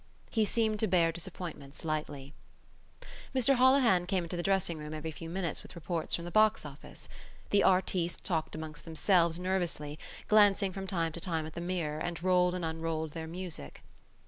[0.31, 2.33] He seemed to bear disappointments lightly.
[3.35, 6.65] Mr Holohan came into the dressing room every few minutes with reports from the box
[6.65, 7.07] office.
[7.51, 12.23] The artistes talked among themselves nervously, glanced from time to time at the mirror and
[12.23, 13.83] rolled and unrolled their music.